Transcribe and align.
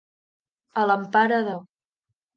A 0.83 0.87
l'empara 0.91 1.41
de. 1.49 1.57